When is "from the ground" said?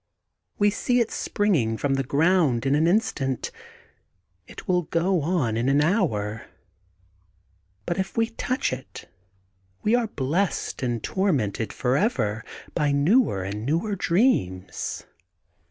1.77-2.65